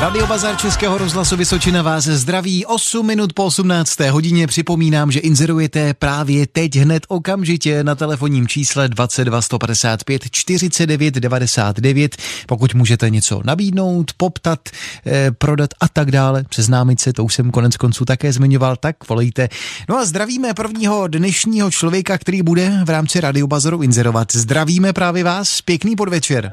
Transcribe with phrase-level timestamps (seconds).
[0.00, 4.00] Radio Bazar Českého rozhlasu Vysočina vás zdraví 8 minut po 18.
[4.00, 4.46] hodině.
[4.46, 12.16] Připomínám, že inzerujete právě teď hned okamžitě na telefonním čísle 22 155 49 99.
[12.46, 14.60] Pokud můžete něco nabídnout, poptat,
[15.06, 19.08] eh, prodat a tak dále, seznámit se, to už jsem konec konců také zmiňoval, tak
[19.08, 19.48] volejte.
[19.88, 24.32] No a zdravíme prvního dnešního člověka, který bude v rámci Radio Bazaru inzerovat.
[24.32, 26.52] Zdravíme právě vás, pěkný podvečer.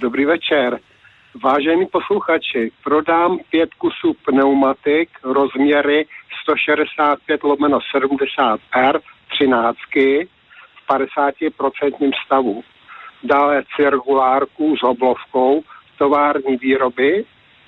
[0.00, 0.78] Dobrý večer.
[1.42, 6.06] Vážení posluchači, prodám pět kusů pneumatik rozměry
[6.42, 12.62] 165 lomeno 70 R 13 v 50% stavu.
[13.22, 15.62] Dále cirkulárku s oblovkou
[15.98, 17.24] tovární výroby,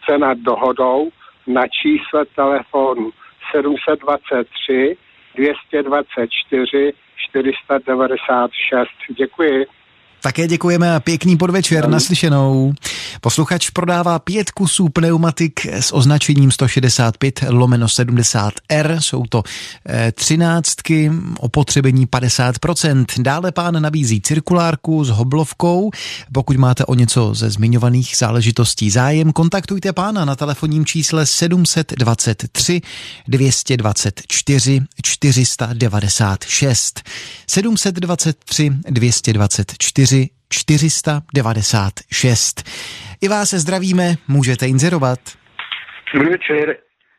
[0.06, 1.10] cena dohodou
[1.46, 3.10] na čísle telefonu
[3.52, 4.96] 723
[5.34, 8.88] 224 496.
[9.10, 9.66] Děkuji.
[10.22, 12.72] Také děkujeme a pěkný podvečer naslyšenou.
[13.20, 18.98] Posluchač prodává pět kusů pneumatik s označením 165 lomeno 70R.
[18.98, 19.42] Jsou to
[19.88, 23.04] eh, třináctky, opotřebení 50%.
[23.18, 25.90] Dále pán nabízí cirkulárku s hoblovkou.
[26.32, 32.80] Pokud máte o něco ze zmiňovaných záležitostí zájem, kontaktujte pána na telefonním čísle 723
[33.28, 37.02] 224 496.
[37.46, 40.09] 723 224
[40.48, 42.62] 496.
[43.22, 45.18] I vás se zdravíme, můžete inzerovat.
[46.14, 46.76] Dobrý večer.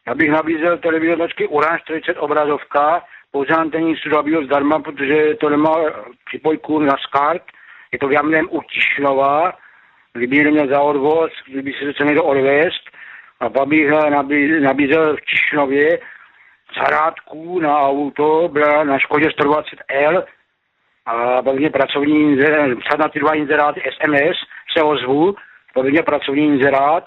[0.08, 5.75] Já bych nabízel televizor značky Uran 40 obrazovka, pouze antenní studio zdarma, protože to nemá
[6.25, 7.44] připojku na SCART.
[7.92, 9.53] Je to v Jamném u Tišnova,
[10.14, 12.84] kdyby někdo za odvoz, kdyby se to někdo odvést.
[13.39, 13.89] A pak bych
[14.62, 16.00] nabízel v Tišnově
[16.78, 20.23] zahrádku na auto, byla na Škodě 120L,
[21.06, 24.38] a pak mě pracovní inzerát, psat na ty dva inzeráty SMS,
[24.78, 25.36] se ozvu,
[25.74, 27.04] pak mě pracovní inzerát,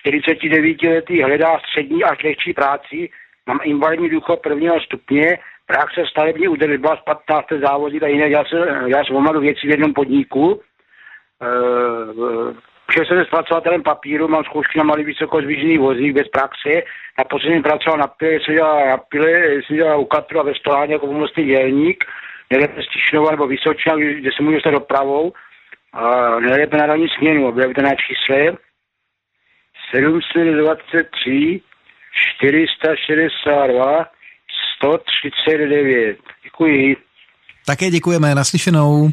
[0.00, 3.10] 49 letý hledá střední až lehčí práci,
[3.46, 7.46] mám invalidní důchod prvního stupně, praxe stavební údržba z 15.
[7.60, 10.60] závozí a jiné, já, se, já jsem omadu věci v jednom podniku,
[12.90, 16.70] Vše se zpracovatelem papíru, mám zkoušky na malý vysokozvížný vozík bez praxe.
[17.18, 19.30] Na poslední pracoval na pile, jsem dělal na pile,
[19.62, 22.04] jsem dělal u katru a ve stolání jako pomocný dělník
[22.50, 25.32] nejlépe Stišnova nebo Vysočina, kde se může stát dopravou,
[25.92, 28.56] a nejlépe na dální směnu, objevte na čísle
[29.94, 31.60] 723
[32.38, 34.06] 462
[34.76, 36.18] 139.
[36.44, 36.96] Děkuji.
[37.66, 39.08] Také děkujeme, naslyšenou.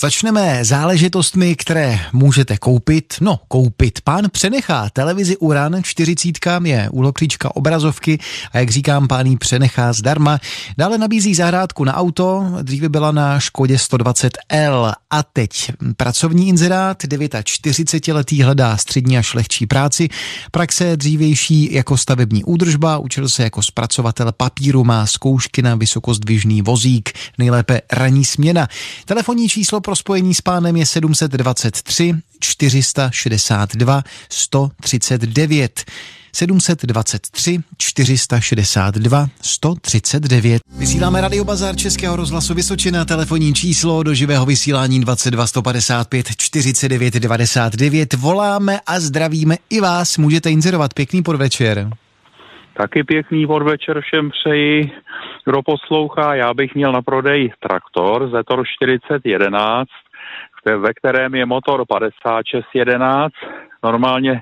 [0.00, 3.14] Začneme záležitostmi, které můžete koupit.
[3.20, 4.00] No, koupit.
[4.00, 6.28] Pán přenechá televizi Uran 40
[6.64, 8.18] je úloklíčka obrazovky
[8.52, 10.38] a jak říkám, pán jí přenechá zdarma.
[10.78, 18.42] Dále nabízí zahrádku na auto, dříve byla na Škodě 120L a teď pracovní inzerát, 49-letý
[18.42, 20.08] hledá střední až lehčí práci,
[20.50, 27.12] praxe dřívější jako stavební údržba, učil se jako zpracovatel papíru, má zkoušky na vysokozdvižný vozík,
[27.38, 28.68] nejlépe ranní směna.
[29.04, 35.84] Telefonní číslo pro spojení s pánem je 723 462 139.
[36.32, 40.62] 723 462 139.
[40.78, 48.14] Vysíláme Radio Bazar Českého rozhlasu Vysočina, telefonní číslo do živého vysílání 22 155 49 99.
[48.14, 50.18] Voláme a zdravíme i vás.
[50.18, 50.94] Můžete inzerovat.
[50.94, 51.90] Pěkný podvečer.
[52.76, 54.90] Taky pěkný podvečer všem přeji.
[55.44, 59.88] Kdo poslouchá, já bych měl na prodej traktor Zetor 4011,
[60.78, 63.32] ve kterém je motor 5611,
[63.82, 64.40] normálně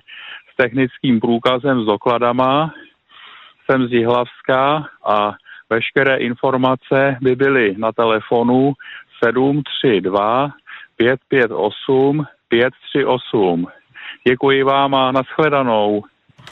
[0.52, 2.74] s technickým průkazem s dokladama.
[3.64, 5.32] Jsem z Jihlavska a
[5.70, 8.72] veškeré informace by byly na telefonu
[9.24, 10.50] 732
[10.96, 13.66] 558 538.
[14.28, 16.02] Děkuji vám a nashledanou.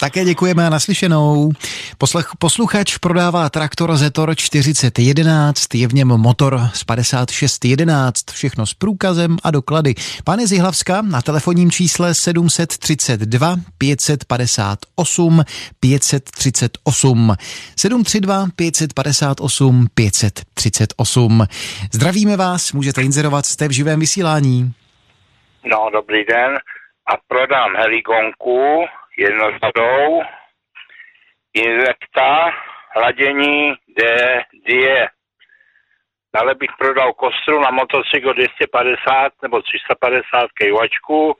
[0.00, 1.50] Také děkujeme a naslyšenou.
[1.98, 9.36] Poslech, posluchač prodává traktor Zetor 4011, je v něm motor z 5611, všechno s průkazem
[9.44, 9.94] a doklady.
[10.24, 15.44] Pane Zihlavska na telefonním čísle 732 558
[15.80, 17.34] 538
[17.76, 21.44] 732 558 538.
[21.92, 24.72] Zdravíme vás, můžete inzerovat, jste v živém vysílání.
[25.64, 26.58] No, dobrý den.
[27.06, 28.86] A prodám heligonku
[29.20, 30.22] jednořadou,
[31.54, 32.50] inzekta,
[32.94, 34.04] hladění D,
[34.66, 35.08] die.
[36.34, 41.36] Dále bych prodal kostru na motocykl 250 nebo 350 kejvačku,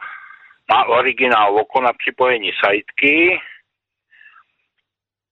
[0.73, 3.41] má originál oko na připojení sajtky.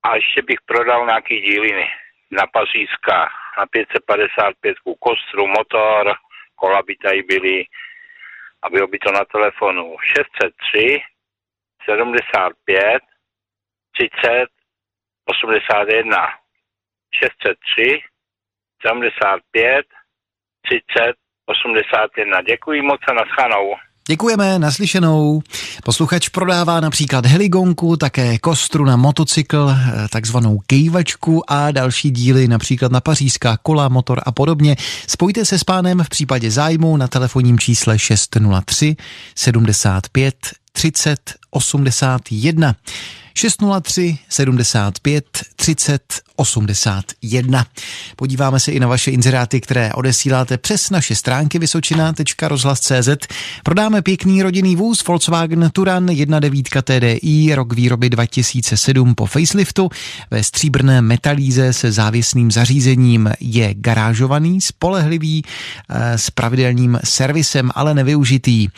[0.02, 1.90] A ještě bych prodal nějaký díliny
[2.30, 3.28] na Pařízka
[3.58, 6.14] na 555 kostru, motor,
[6.56, 7.64] kola by tady byly
[8.62, 9.96] a bylo by to na telefonu.
[10.16, 11.02] 603
[11.84, 13.02] 75
[13.92, 14.48] 30
[15.26, 16.16] 81
[17.10, 18.00] 603
[18.86, 19.86] 75
[20.62, 21.14] 30
[21.46, 22.42] 81.
[22.42, 23.74] Děkuji moc a naschanou.
[24.10, 25.40] Děkujeme, naslyšenou.
[25.84, 29.70] Posluchač prodává například heligonku, také kostru na motocykl,
[30.12, 34.76] takzvanou kejvačku a další díly, například na pařížská kola, motor a podobně.
[35.06, 38.96] Spojte se s pánem v případě zájmu na telefonním čísle 603
[39.34, 40.34] 75
[40.78, 42.76] 30 81.
[43.38, 45.24] 603 75
[45.56, 46.02] 30
[46.38, 47.66] 81.
[48.16, 53.08] Podíváme se i na vaše inzeráty, které odesíláte přes naše stránky vysočina.rozhlas.cz.
[53.62, 59.90] Prodáme pěkný rodinný vůz Volkswagen Turan 1.9 TDI, rok výroby 2007 po faceliftu.
[60.30, 65.44] Ve stříbrné metalíze se závěsným zařízením je garážovaný, spolehlivý,
[65.88, 68.68] eh, s pravidelným servisem, ale nevyužitý.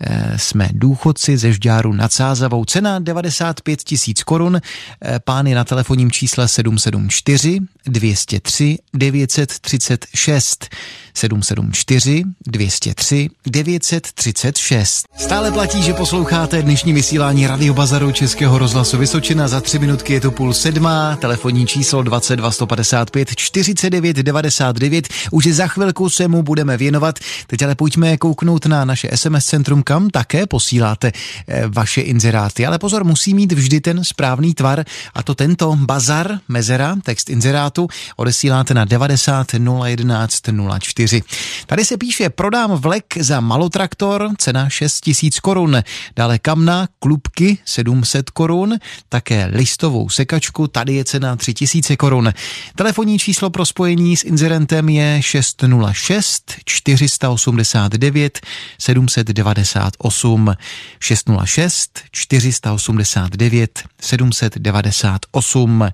[0.00, 2.64] Eh, jsme důchodci ze Žďáru nad Sázavou.
[2.64, 4.60] Cena 95 tisíc korun.
[5.02, 10.68] Eh, Pány na telefonním čísle 774 203 936.
[11.16, 15.06] 774 203 936.
[15.16, 19.48] Stále platí, že posloucháte dnešní vysílání Radio Bazaru Českého rozhlasu Vysočina.
[19.48, 25.08] Za tři minutky je to půl sedmá, telefonní číslo 22 155 49 99.
[25.30, 27.18] Už za chvilku se mu budeme věnovat.
[27.46, 31.12] Teď ale pojďme kouknout na naše SMS centrum, kam také posíláte
[31.48, 32.66] eh, vaše inzeráty.
[32.66, 34.84] Ale pozor, musí mít vždy ten správný tvar
[35.14, 40.40] a to tento bazar, mezera, text inzerátu odesíláte na 90 011
[40.78, 40.96] 04.
[40.96, 41.22] 4.
[41.66, 45.82] Tady se píše, prodám vlek za malotraktor, cena 6 tisíc korun.
[46.16, 48.74] Dále kamna, klubky 700 korun,
[49.08, 52.32] také listovou sekačku, tady je cena 3 tisíce korun.
[52.74, 58.40] Telefonní číslo pro spojení s inzerentem je 606 489
[58.78, 60.54] 798
[61.00, 65.88] 606 489 798.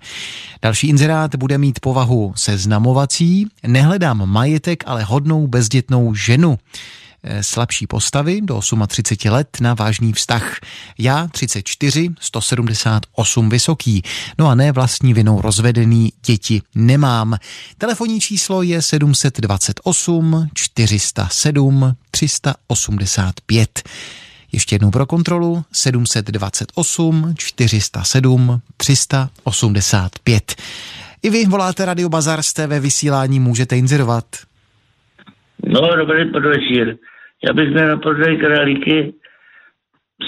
[0.62, 6.58] Další inzerát bude mít povahu seznamovací, nehledám majetek, ale hodnou bezdětnou ženu
[7.22, 10.56] eh, slabší postavy do 38 let na vážný vztah.
[10.98, 14.02] Já 34, 178 vysoký.
[14.38, 17.36] No a ne vlastní vinou rozvedený děti nemám.
[17.78, 23.82] Telefonní číslo je 728 407 385.
[24.52, 30.54] Ještě jednou pro kontrolu 728 407 385.
[31.22, 34.24] I vy voláte Radio Bazar, jste ve vysílání, můžete inzerovat.
[35.66, 36.96] No, dobrý podvečer.
[37.44, 39.14] Já bych měl na prodej králíky,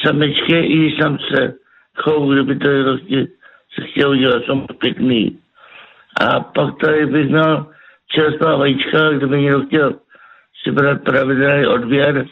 [0.06, 1.54] samečky i samce.
[1.96, 3.26] Chov, kdyby to prostě
[3.74, 5.38] se chtěl udělat, jsou pěkný.
[6.20, 7.66] A pak tady bych měl
[8.14, 9.94] čerstvá vajíčka, kdyby někdo chtěl
[10.62, 12.26] si brát pravidelný odběr,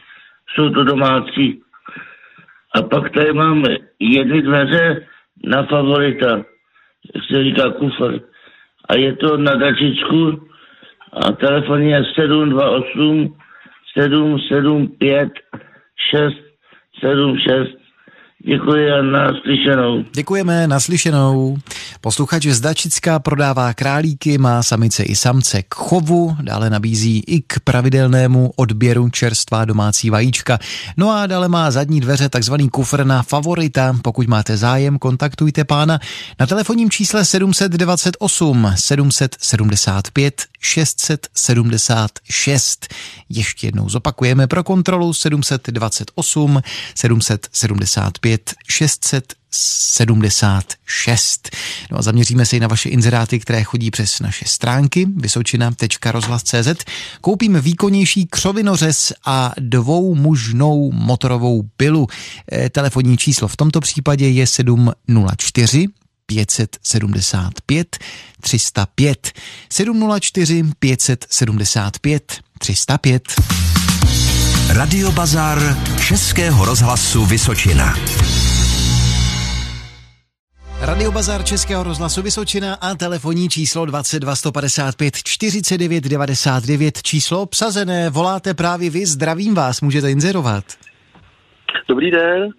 [0.54, 1.62] jsou to domácí.
[2.74, 3.68] A pak tady máme
[4.00, 5.06] jedny dveře
[5.44, 6.44] na favorita,
[7.14, 8.20] jak se říká kufr.
[8.88, 10.48] A je to na dačičku
[11.12, 13.36] a telefon je 728
[13.98, 15.32] 775
[16.10, 17.81] 676
[18.44, 20.04] Děkuji a naslyšenou.
[20.12, 21.56] Děkujeme, naslyšenou.
[22.00, 27.60] Posluchač z Dačická prodává králíky, má samice i samce k chovu, dále nabízí i k
[27.60, 30.58] pravidelnému odběru čerstvá domácí vajíčka.
[30.96, 33.96] No a dále má zadní dveře takzvaný kufr na favorita.
[34.02, 35.98] Pokud máte zájem, kontaktujte pána
[36.40, 42.94] na telefonním čísle 728 775 676.
[43.28, 46.60] Ještě jednou zopakujeme pro kontrolu 728
[46.94, 48.31] 775
[48.68, 51.50] 676.
[51.90, 56.84] No a zaměříme se i na vaše inzeráty, které chodí přes naše stránky vysočina.rozhlas.cz.
[57.20, 62.06] Koupím výkonnější křovinořez a dvoumužnou motorovou pilu.
[62.52, 65.88] E, telefonní číslo v tomto případě je 704
[66.26, 67.98] 575
[68.40, 69.32] 305
[69.68, 73.81] 704 575 305
[74.78, 75.58] Radio Bazar
[76.08, 77.86] Českého rozhlasu Vysočina.
[80.90, 88.54] Radio Bazar Českého rozhlasu Vysočina a telefonní číslo 22 155 49 99, číslo obsazené, voláte
[88.54, 90.64] právě vy, zdravím vás, můžete inzerovat.
[91.88, 92.50] Dobrý den,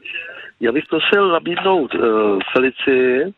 [0.59, 2.01] já bych prosil nabídnout uh,
[2.53, 3.33] Felici,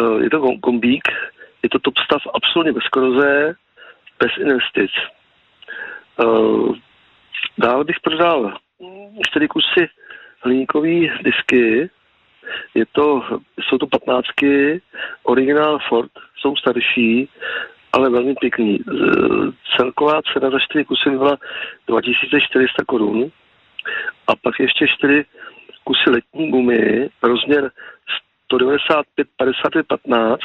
[0.00, 1.04] uh, je to kombík,
[1.62, 3.54] je to top stav absolutně bez koroze,
[4.20, 4.90] bez investic.
[6.24, 6.76] Uh,
[7.58, 8.56] dále bych prodal
[9.28, 9.88] čtyři kusy
[10.40, 11.90] hliníkové disky,
[12.74, 13.22] je to,
[13.60, 14.82] jsou to patnáctky,
[15.22, 17.28] originál Ford, jsou starší,
[17.92, 18.78] ale velmi pěkný.
[19.76, 21.38] Celková cena za čtyři kusy byla
[21.86, 23.30] 2400 korun.
[24.26, 25.24] A pak ještě čtyři
[25.84, 27.70] kusy letní gumy, rozměr
[28.44, 30.40] 195 55 15,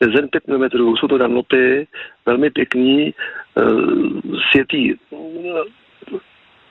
[0.00, 1.86] zen 5 mm, jsou to danlopy,
[2.26, 3.14] velmi pěkný,
[3.54, 4.20] uh,
[4.50, 5.58] světý uh,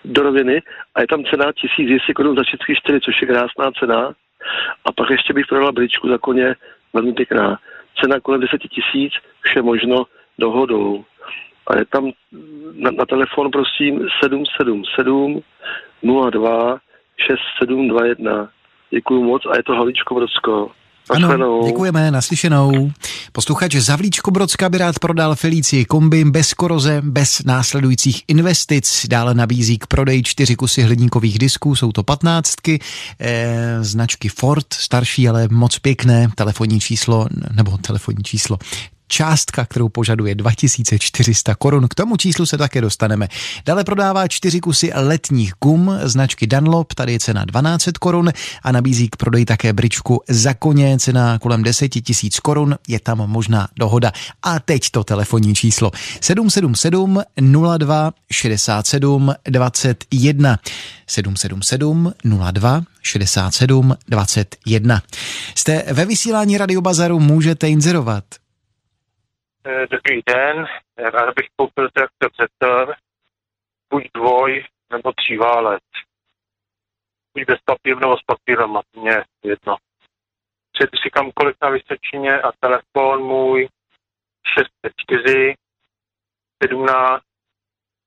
[0.05, 0.61] do roviny
[0.95, 4.13] a je tam cena 1200 korun za všechny čtyři, což je krásná cena.
[4.85, 6.55] A pak ještě bych prodala bričku za koně,
[6.93, 7.59] velmi pěkná.
[8.01, 10.05] Cena kolem 10 tisíc, vše možno
[10.39, 11.05] dohodou.
[11.67, 12.11] A je tam
[12.73, 15.41] na, na telefon, prosím, 777
[16.31, 16.79] 02
[17.27, 18.49] 6721.
[18.89, 20.71] Děkuji moc a je to Havlíčko Brodsko.
[21.09, 22.91] Ano, děkujeme, naslyšenou.
[23.31, 29.05] Posluchač Zavlíčko Brodska by rád prodal Felici kombi bez koroze, bez následujících investic.
[29.09, 32.79] Dále nabízí k prodeji čtyři kusy hliníkových disků, jsou to patnáctky,
[33.19, 38.57] eh, značky Ford, starší, ale moc pěkné, telefonní číslo, nebo telefonní číslo,
[39.09, 41.87] částka, kterou požaduje 2400 korun.
[41.87, 43.27] K tomu číslu se také dostaneme.
[43.65, 48.31] Dále prodává čtyři kusy letních gum značky Dunlop, tady je cena 12 korun
[48.63, 53.17] a nabízí k prodeji také bričku za koně, cena kolem 10 tisíc korun, je tam
[53.17, 54.11] možná dohoda.
[54.43, 57.21] A teď to telefonní číslo 777
[57.77, 60.57] 02 67 21
[61.07, 62.13] 777
[62.51, 65.01] 02 67 21.
[65.55, 68.23] Jste ve vysílání Radiobazaru, můžete inzerovat.
[69.65, 70.65] Eh, dobrý den,
[70.97, 72.95] rád bych koupil traktor Zetor,
[73.89, 75.83] buď dvoj nebo válec.
[77.33, 79.77] Buď bez papíru nebo s papírem, mě jedno.
[80.71, 83.67] Přijedu si kamkoliv na Vysočině a telefon můj
[84.55, 85.55] 604
[86.63, 87.23] 17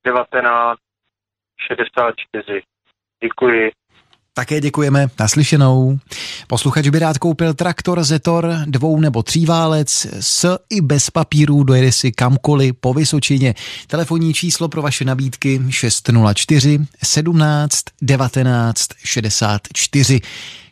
[0.04, 0.80] 19
[1.68, 2.62] 64.
[3.22, 3.72] Děkuji.
[4.34, 5.98] Také děkujeme naslyšenou.
[6.46, 12.12] Posluchač by rád koupil traktor Zetor, dvou nebo tříválec s i bez papírů, dojede si
[12.12, 13.54] kamkoliv po Vysočině.
[13.86, 20.20] Telefonní číslo pro vaše nabídky 604 17 19 64.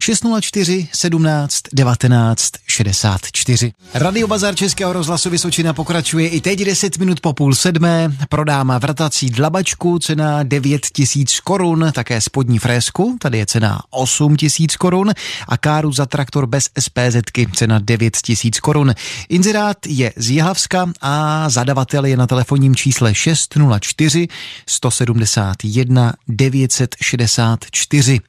[0.02, 3.73] 604 17 19 64.
[3.95, 8.12] Radio Bazar Českého rozhlasu Vysočina pokračuje i teď 10 minut po půl sedmé.
[8.29, 14.76] Prodám vrtací dlabačku, cena 9 tisíc korun, také spodní fresku, tady je cena 8 tisíc
[14.76, 15.11] korun
[15.49, 17.16] a káru za traktor bez SPZ,
[17.54, 18.95] cena 9 tisíc korun.
[19.28, 24.28] Inzerát je z Jihlavska a zadavatel je na telefonním čísle 604
[24.66, 28.21] 171 964.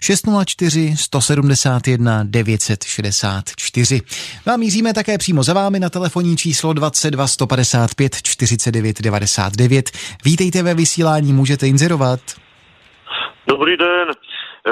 [0.00, 4.00] 604 171 964.
[4.46, 9.90] No a míříme také přímo za vámi na telefonní číslo 22 155 49 99.
[10.24, 12.20] Vítejte ve vysílání, můžete inzerovat.
[13.48, 14.08] Dobrý den.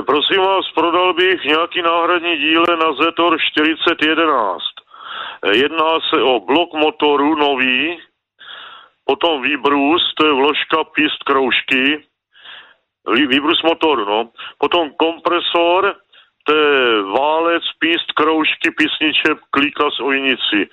[0.02, 4.62] Prosím vás, prodal bych nějaký náhradní díle na Zetor 4011.
[5.52, 7.98] Jedná se o blok motoru nový,
[9.04, 12.04] potom výbrus, to je vložka pist kroužky,
[13.28, 14.30] výbrus motoru, no.
[14.58, 15.94] Potom kompresor,
[16.44, 20.68] to je válec, píst, kroužky, písniče, klíka z ojnici.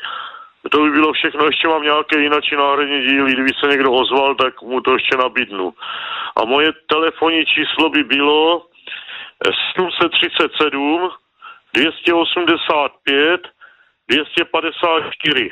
[0.72, 4.62] To by bylo všechno, ještě mám nějaké jináči náhradní díly, kdyby se někdo ozval, tak
[4.62, 5.74] mu to ještě nabídnu.
[6.42, 8.71] A moje telefonní číslo by bylo
[9.44, 11.10] 737
[11.74, 13.42] 285
[14.10, 15.52] 254.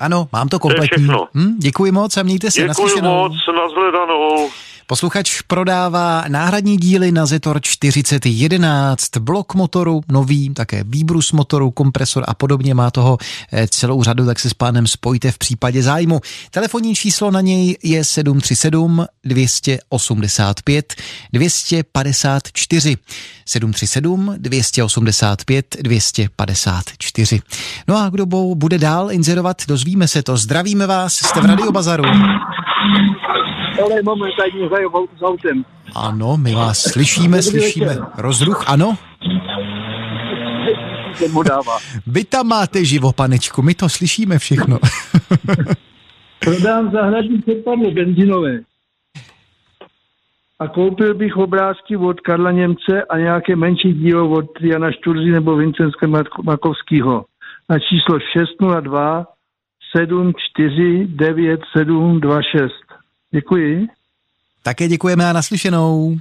[0.00, 1.06] Ano, mám to kompletní.
[1.06, 2.68] To hm, děkuji moc a mějte se.
[2.68, 4.50] Děkuji moc, nazhledanou.
[4.90, 12.34] Posluchač prodává náhradní díly na Zetor 4011, blok motoru nový, také výbrus motoru, kompresor a
[12.34, 12.74] podobně.
[12.74, 13.18] Má toho
[13.52, 16.20] eh, celou řadu, tak se s pánem spojte v případě zájmu.
[16.50, 20.94] Telefonní číslo na něj je 737 285
[21.32, 22.96] 254.
[23.46, 27.40] 737 285 254.
[27.88, 30.36] No a kdo bude dál inzerovat, dozvíme se to.
[30.36, 32.04] Zdravíme vás, jste v Radiobazaru.
[33.78, 34.68] Ale momentálně
[35.18, 35.64] s autem.
[35.94, 37.96] Ano, my vás slyšíme, slyšíme.
[38.18, 38.96] Rozruch, ano?
[42.06, 44.78] Vy tam máte živo, panečku, my to slyšíme všechno.
[46.40, 48.60] Prodám zahradní čerpadlo benzínové.
[50.58, 55.56] A koupil bych obrázky od Karla Němce a nějaké menší dílo od Jana Šturzy nebo
[55.56, 56.06] Vincenska
[56.42, 57.24] Makovského
[57.70, 59.26] na číslo 602
[59.96, 61.60] 749
[63.30, 63.86] Děkuji.
[64.62, 66.16] Také děkujeme a naslyšenou.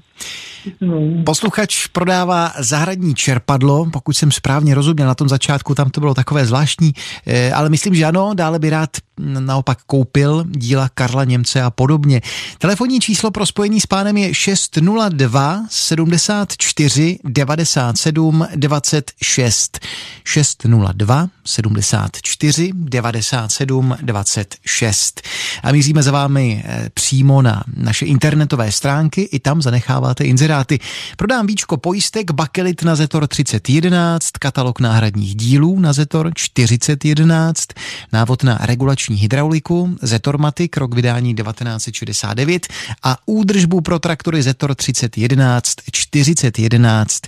[1.26, 6.46] Posluchač prodává zahradní čerpadlo, pokud jsem správně rozuměl na tom začátku, tam to bylo takové
[6.46, 6.94] zvláštní,
[7.26, 12.22] eh, ale myslím, že ano, dále by rád naopak koupil díla Karla Němce a podobně.
[12.58, 19.80] Telefonní číslo pro spojení s pánem je 602 74 97 26.
[20.24, 25.22] 602 74 97 26.
[25.64, 30.80] A míříme za vámi eh, přímo na naše internetové stránky, i tam zanechává posíláte inzeráty.
[31.18, 37.68] Prodám víčko pojistek, bakelit na Zetor 3011, katalog náhradních dílů na Zetor 4011,
[38.13, 42.68] návod na regulační hydrauliku, Zetormatik, rok vydání 1969
[43.04, 47.22] a údržbu pro traktory Zetor 3011 4011.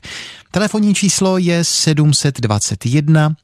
[0.51, 3.35] Telefonní číslo je 721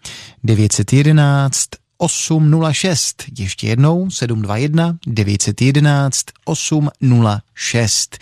[0.44, 3.24] 911 806.
[3.40, 8.18] Ještě jednou 721 911 806.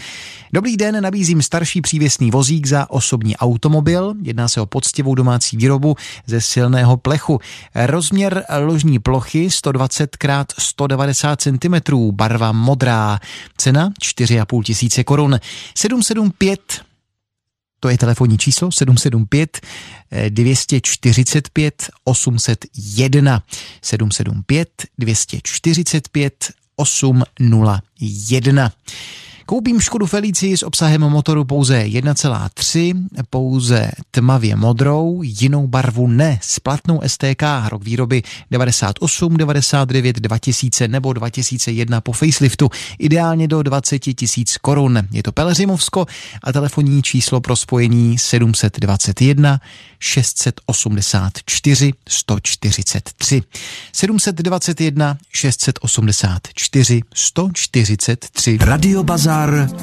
[0.53, 4.13] Dobrý den, nabízím starší přívěsný vozík za osobní automobil.
[4.21, 7.39] Jedná se o poctivou domácí výrobu ze silného plechu.
[7.75, 11.75] Rozměr ložní plochy 120 x 190 cm,
[12.11, 13.19] barva modrá.
[13.57, 15.39] Cena 4,5 tisíce korun.
[15.75, 16.59] 775
[17.85, 19.61] to je telefonní číslo 775
[20.29, 23.43] 245 801
[23.81, 28.71] 775 245 801.
[29.47, 36.59] Koupím Škodu Felicii s obsahem motoru pouze 1,3, pouze tmavě modrou, jinou barvu ne, s
[36.59, 44.57] platnou STK, rok výroby 98, 99, 2000 nebo 2001 po faceliftu, ideálně do 20 tisíc
[44.57, 44.99] korun.
[45.11, 46.05] Je to Pelřimovsko
[46.43, 49.59] a telefonní číslo pro spojení 721
[49.99, 53.41] 684 143.
[53.93, 58.57] 721 684 143.
[58.61, 59.34] Radio Bazar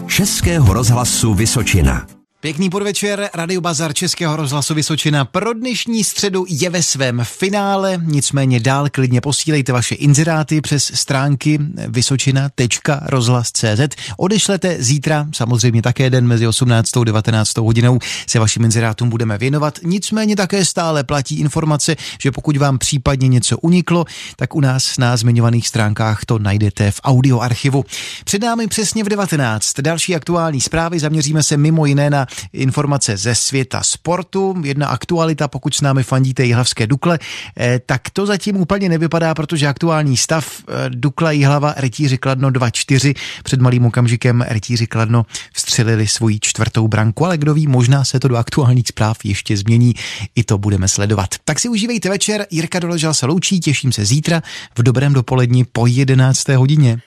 [0.07, 2.22] Českého rozhlasu Vysočina.
[2.43, 8.61] Pěkný podvečer, Radio Bazar Českého rozhlasu Vysočina pro dnešní středu je ve svém finále, nicméně
[8.61, 11.59] dál klidně posílejte vaše inzeráty přes stránky
[11.89, 13.97] vysočina.rozhlas.cz.
[14.17, 16.97] Odešlete zítra, samozřejmě také den mezi 18.
[16.97, 17.57] a 19.
[17.57, 23.29] hodinou se vašim inzerátům budeme věnovat, nicméně také stále platí informace, že pokud vám případně
[23.29, 24.05] něco uniklo,
[24.37, 27.85] tak u nás na zmiňovaných stránkách to najdete v audioarchivu.
[28.25, 29.81] Před námi přesně v 19.
[29.81, 34.55] Další aktuální zprávy zaměříme se mimo jiné na informace ze světa sportu.
[34.65, 37.19] Jedna aktualita, pokud s námi fandíte Jihlavské Dukle,
[37.57, 43.15] eh, tak to zatím úplně nevypadá, protože aktuální stav eh, Dukla Jihlava rytíři Kladno 2-4
[43.45, 48.29] před malým okamžikem rytíři Kladno vstřelili svoji čtvrtou branku, ale kdo ví, možná se to
[48.29, 49.95] do aktuálních zpráv ještě změní,
[50.35, 51.35] i to budeme sledovat.
[51.45, 54.43] Tak si užívejte večer, Jirka Doležal se loučí, těším se zítra
[54.79, 56.49] v dobrém dopoledni po 11.
[56.49, 57.03] hodině.